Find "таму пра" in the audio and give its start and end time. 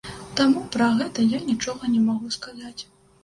0.37-0.87